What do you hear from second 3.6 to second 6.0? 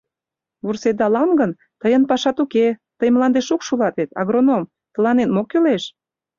улат вет... агроном... тыланет мо кӱлеш?